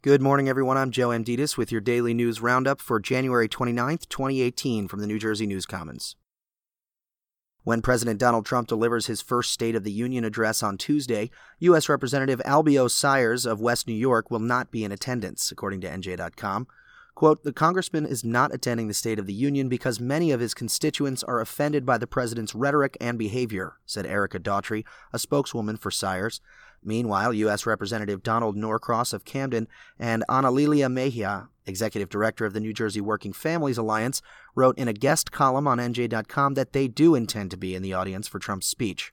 Good 0.00 0.22
morning, 0.22 0.48
everyone. 0.48 0.76
I'm 0.76 0.92
Joe 0.92 1.08
Amditis 1.08 1.56
with 1.56 1.72
your 1.72 1.80
daily 1.80 2.14
news 2.14 2.40
roundup 2.40 2.80
for 2.80 3.00
January 3.00 3.48
29th, 3.48 4.08
2018, 4.08 4.86
from 4.86 5.00
the 5.00 5.08
New 5.08 5.18
Jersey 5.18 5.44
News 5.44 5.66
Commons. 5.66 6.14
When 7.64 7.82
President 7.82 8.20
Donald 8.20 8.46
Trump 8.46 8.68
delivers 8.68 9.06
his 9.06 9.20
first 9.20 9.50
State 9.50 9.74
of 9.74 9.82
the 9.82 9.90
Union 9.90 10.22
address 10.22 10.62
on 10.62 10.78
Tuesday, 10.78 11.32
U.S. 11.58 11.88
Representative 11.88 12.40
Albio 12.46 12.88
Sires 12.88 13.44
of 13.44 13.60
West 13.60 13.88
New 13.88 13.92
York 13.92 14.30
will 14.30 14.38
not 14.38 14.70
be 14.70 14.84
in 14.84 14.92
attendance, 14.92 15.50
according 15.50 15.80
to 15.80 15.88
NJ.com. 15.88 16.68
Quote, 17.18 17.42
the 17.42 17.52
congressman 17.52 18.06
is 18.06 18.22
not 18.22 18.54
attending 18.54 18.86
the 18.86 18.94
State 18.94 19.18
of 19.18 19.26
the 19.26 19.32
Union 19.32 19.68
because 19.68 19.98
many 19.98 20.30
of 20.30 20.38
his 20.38 20.54
constituents 20.54 21.24
are 21.24 21.40
offended 21.40 21.84
by 21.84 21.98
the 21.98 22.06
president's 22.06 22.54
rhetoric 22.54 22.96
and 23.00 23.18
behavior, 23.18 23.72
said 23.84 24.06
Erica 24.06 24.38
Daughtry, 24.38 24.84
a 25.12 25.18
spokeswoman 25.18 25.76
for 25.76 25.90
Sires. 25.90 26.40
Meanwhile, 26.80 27.34
U.S. 27.34 27.66
Representative 27.66 28.22
Donald 28.22 28.56
Norcross 28.56 29.12
of 29.12 29.24
Camden 29.24 29.66
and 29.98 30.22
Ana 30.28 30.52
Lilia 30.52 30.88
Mejia, 30.88 31.48
executive 31.66 32.08
director 32.08 32.46
of 32.46 32.52
the 32.52 32.60
New 32.60 32.72
Jersey 32.72 33.00
Working 33.00 33.32
Families 33.32 33.78
Alliance, 33.78 34.22
wrote 34.54 34.78
in 34.78 34.86
a 34.86 34.92
guest 34.92 35.32
column 35.32 35.66
on 35.66 35.78
NJ.com 35.78 36.54
that 36.54 36.72
they 36.72 36.86
do 36.86 37.16
intend 37.16 37.50
to 37.50 37.56
be 37.56 37.74
in 37.74 37.82
the 37.82 37.94
audience 37.94 38.28
for 38.28 38.38
Trump's 38.38 38.68
speech. 38.68 39.12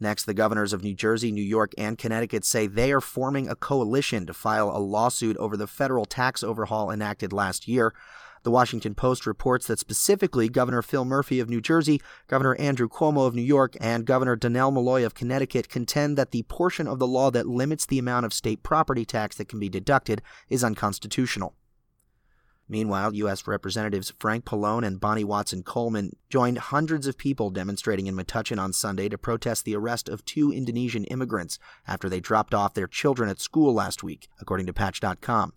Next, 0.00 0.24
the 0.24 0.34
governors 0.34 0.72
of 0.72 0.82
New 0.82 0.94
Jersey, 0.94 1.30
New 1.30 1.42
York, 1.42 1.72
and 1.78 1.96
Connecticut 1.96 2.44
say 2.44 2.66
they 2.66 2.92
are 2.92 3.00
forming 3.00 3.48
a 3.48 3.54
coalition 3.54 4.26
to 4.26 4.34
file 4.34 4.70
a 4.70 4.78
lawsuit 4.78 5.36
over 5.36 5.56
the 5.56 5.66
federal 5.66 6.04
tax 6.04 6.42
overhaul 6.42 6.90
enacted 6.90 7.32
last 7.32 7.68
year. 7.68 7.94
The 8.42 8.50
Washington 8.50 8.94
Post 8.94 9.24
reports 9.24 9.66
that 9.68 9.78
specifically 9.78 10.50
Governor 10.50 10.82
Phil 10.82 11.06
Murphy 11.06 11.40
of 11.40 11.48
New 11.48 11.62
Jersey, 11.62 12.02
Governor 12.26 12.54
Andrew 12.56 12.88
Cuomo 12.90 13.26
of 13.26 13.34
New 13.34 13.40
York, 13.40 13.74
and 13.80 14.04
Governor 14.04 14.36
Dannel 14.36 14.70
Malloy 14.70 15.06
of 15.06 15.14
Connecticut 15.14 15.70
contend 15.70 16.18
that 16.18 16.30
the 16.30 16.42
portion 16.42 16.86
of 16.86 16.98
the 16.98 17.06
law 17.06 17.30
that 17.30 17.46
limits 17.46 17.86
the 17.86 17.98
amount 17.98 18.26
of 18.26 18.34
state 18.34 18.62
property 18.62 19.06
tax 19.06 19.36
that 19.36 19.48
can 19.48 19.58
be 19.58 19.70
deducted 19.70 20.20
is 20.50 20.62
unconstitutional. 20.62 21.54
Meanwhile, 22.68 23.14
U.S. 23.14 23.46
Representatives 23.46 24.12
Frank 24.18 24.44
Pallone 24.44 24.86
and 24.86 25.00
Bonnie 25.00 25.24
Watson 25.24 25.62
Coleman 25.62 26.16
joined 26.30 26.58
hundreds 26.58 27.06
of 27.06 27.18
people 27.18 27.50
demonstrating 27.50 28.06
in 28.06 28.16
Metuchen 28.16 28.58
on 28.58 28.72
Sunday 28.72 29.08
to 29.10 29.18
protest 29.18 29.64
the 29.64 29.76
arrest 29.76 30.08
of 30.08 30.24
two 30.24 30.50
Indonesian 30.50 31.04
immigrants 31.04 31.58
after 31.86 32.08
they 32.08 32.20
dropped 32.20 32.54
off 32.54 32.74
their 32.74 32.86
children 32.86 33.28
at 33.28 33.40
school 33.40 33.74
last 33.74 34.02
week, 34.02 34.28
according 34.40 34.66
to 34.66 34.72
Patch.com. 34.72 35.52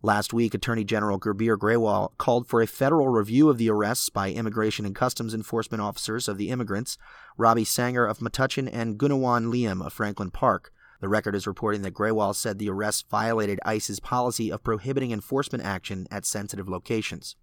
Last 0.00 0.32
week, 0.32 0.54
Attorney 0.54 0.84
General 0.84 1.18
Gurbir 1.18 1.56
Grewal 1.56 2.16
called 2.18 2.46
for 2.46 2.62
a 2.62 2.68
federal 2.68 3.08
review 3.08 3.48
of 3.48 3.58
the 3.58 3.68
arrests 3.68 4.08
by 4.08 4.30
Immigration 4.30 4.86
and 4.86 4.94
Customs 4.94 5.34
Enforcement 5.34 5.82
officers 5.82 6.28
of 6.28 6.38
the 6.38 6.50
immigrants, 6.50 6.98
Roby 7.36 7.64
Sanger 7.64 8.06
of 8.06 8.20
Metuchen 8.20 8.70
and 8.72 8.96
Gunawan 8.96 9.50
Liem 9.50 9.82
of 9.82 9.92
Franklin 9.92 10.30
Park. 10.30 10.72
The 11.00 11.08
record 11.08 11.34
is 11.34 11.46
reporting 11.46 11.82
that 11.82 11.94
Grewal 11.94 12.34
said 12.34 12.58
the 12.58 12.70
arrests 12.70 13.04
violated 13.08 13.60
ICE's 13.64 14.00
policy 14.00 14.50
of 14.50 14.64
prohibiting 14.64 15.12
enforcement 15.12 15.64
action 15.64 16.08
at 16.10 16.26
sensitive 16.26 16.68
locations. 16.68 17.36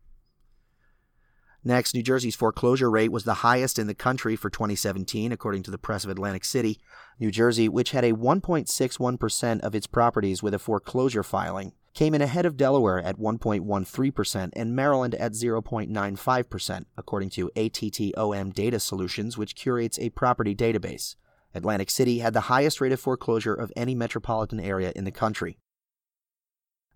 Next, 1.68 1.96
New 1.96 2.04
Jersey's 2.04 2.36
foreclosure 2.36 2.92
rate 2.92 3.12
was 3.12 3.24
the 3.24 3.36
highest 3.36 3.80
in 3.80 3.88
the 3.88 3.96
country 3.96 4.36
for 4.36 4.52
2017, 4.52 5.32
according 5.32 5.64
to 5.64 5.72
the 5.72 5.80
Press 5.80 6.04
of 6.04 6.12
Atlantic 6.12 6.46
City. 6.46 6.80
New 7.20 7.32
Jersey, 7.32 7.68
which 7.68 7.90
had 7.90 8.04
a 8.04 8.14
1.61% 8.14 9.62
of 9.62 9.74
its 9.74 9.88
properties 9.88 10.44
with 10.44 10.54
a 10.54 10.60
foreclosure 10.60 11.24
filing, 11.24 11.74
came 11.96 12.14
in 12.14 12.22
ahead 12.22 12.46
of 12.46 12.56
Delaware 12.56 13.00
at 13.00 13.18
1.13% 13.18 14.50
and 14.54 14.76
Maryland 14.76 15.16
at 15.16 15.32
0.95%, 15.32 16.86
according 16.98 17.30
to 17.32 17.50
ATTOM 17.56 18.54
Data 18.54 18.80
Solutions, 18.80 19.36
which 19.36 19.56
curates 19.56 19.98
a 19.98 20.12
property 20.12 20.54
database. 20.54 21.16
Atlantic 21.56 21.90
City 21.90 22.20
had 22.20 22.34
the 22.34 22.42
highest 22.42 22.82
rate 22.82 22.92
of 22.92 23.00
foreclosure 23.00 23.54
of 23.54 23.72
any 23.76 23.96
metropolitan 23.96 24.60
area 24.60 24.92
in 24.96 25.06
the 25.06 25.12
country. 25.12 25.58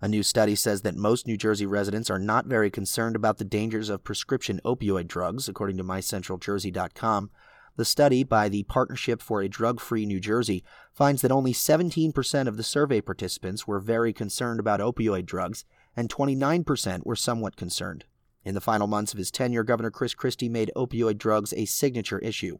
A 0.01 0.07
new 0.07 0.21
study 0.21 0.55
says 0.55 0.81
that 0.81 0.95
most 0.95 1.25
New 1.25 1.37
Jersey 1.37 1.65
residents 1.65 2.09
are 2.09 2.19
not 2.19 2.45
very 2.45 2.69
concerned 2.69 3.15
about 3.15 3.37
the 3.37 3.45
dangers 3.45 3.89
of 3.89 4.03
prescription 4.03 4.61
opioid 4.63 5.07
drugs, 5.07 5.49
according 5.49 5.77
to 5.77 5.83
MyCentralJersey.com. 5.83 7.31
The 7.75 7.85
study 7.85 8.23
by 8.23 8.49
the 8.49 8.63
Partnership 8.63 9.21
for 9.21 9.41
a 9.41 9.49
Drug 9.49 9.79
Free 9.79 10.05
New 10.05 10.19
Jersey 10.19 10.63
finds 10.93 11.21
that 11.21 11.31
only 11.31 11.53
17% 11.53 12.47
of 12.47 12.57
the 12.57 12.63
survey 12.63 12.99
participants 12.99 13.65
were 13.65 13.79
very 13.79 14.11
concerned 14.11 14.59
about 14.59 14.81
opioid 14.81 15.25
drugs, 15.25 15.63
and 15.95 16.09
29% 16.09 17.05
were 17.05 17.15
somewhat 17.15 17.55
concerned. 17.55 18.03
In 18.43 18.55
the 18.55 18.61
final 18.61 18.87
months 18.87 19.13
of 19.13 19.17
his 19.17 19.31
tenure, 19.31 19.63
Governor 19.63 19.91
Chris 19.91 20.13
Christie 20.13 20.49
made 20.49 20.71
opioid 20.75 21.17
drugs 21.17 21.53
a 21.53 21.65
signature 21.65 22.19
issue. 22.19 22.57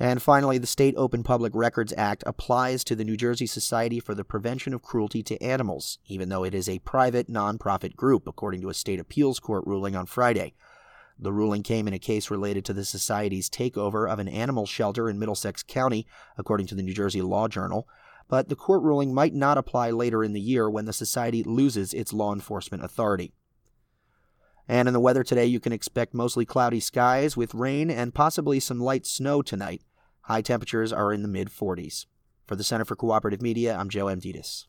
And 0.00 0.22
finally, 0.22 0.58
the 0.58 0.66
State 0.66 0.94
Open 0.96 1.24
Public 1.24 1.52
Records 1.56 1.92
Act 1.96 2.22
applies 2.24 2.84
to 2.84 2.94
the 2.94 3.04
New 3.04 3.16
Jersey 3.16 3.46
Society 3.46 3.98
for 3.98 4.14
the 4.14 4.22
Prevention 4.22 4.72
of 4.72 4.82
Cruelty 4.82 5.24
to 5.24 5.42
Animals, 5.42 5.98
even 6.06 6.28
though 6.28 6.44
it 6.44 6.54
is 6.54 6.68
a 6.68 6.78
private, 6.80 7.28
nonprofit 7.28 7.96
group, 7.96 8.28
according 8.28 8.60
to 8.60 8.68
a 8.68 8.74
state 8.74 9.00
appeals 9.00 9.40
court 9.40 9.64
ruling 9.66 9.96
on 9.96 10.06
Friday. 10.06 10.54
The 11.18 11.32
ruling 11.32 11.64
came 11.64 11.88
in 11.88 11.94
a 11.94 11.98
case 11.98 12.30
related 12.30 12.64
to 12.66 12.72
the 12.72 12.84
Society's 12.84 13.50
takeover 13.50 14.08
of 14.08 14.20
an 14.20 14.28
animal 14.28 14.66
shelter 14.66 15.10
in 15.10 15.18
Middlesex 15.18 15.64
County, 15.64 16.06
according 16.36 16.68
to 16.68 16.76
the 16.76 16.82
New 16.82 16.94
Jersey 16.94 17.20
Law 17.20 17.48
Journal. 17.48 17.88
But 18.28 18.48
the 18.48 18.54
court 18.54 18.82
ruling 18.82 19.12
might 19.12 19.34
not 19.34 19.58
apply 19.58 19.90
later 19.90 20.22
in 20.22 20.32
the 20.32 20.40
year 20.40 20.70
when 20.70 20.84
the 20.84 20.92
Society 20.92 21.42
loses 21.42 21.92
its 21.92 22.12
law 22.12 22.32
enforcement 22.32 22.84
authority. 22.84 23.32
And 24.68 24.86
in 24.86 24.94
the 24.94 25.00
weather 25.00 25.24
today, 25.24 25.46
you 25.46 25.58
can 25.58 25.72
expect 25.72 26.14
mostly 26.14 26.44
cloudy 26.44 26.78
skies 26.78 27.36
with 27.36 27.54
rain 27.54 27.90
and 27.90 28.14
possibly 28.14 28.60
some 28.60 28.78
light 28.78 29.06
snow 29.06 29.42
tonight. 29.42 29.82
High 30.28 30.42
temperatures 30.42 30.92
are 30.92 31.10
in 31.10 31.22
the 31.22 31.28
mid 31.28 31.48
40s. 31.48 32.04
For 32.46 32.54
the 32.54 32.62
Center 32.62 32.84
for 32.84 32.94
Cooperative 32.94 33.40
Media, 33.40 33.74
I'm 33.74 33.88
Joe 33.88 34.04
Amditis. 34.04 34.66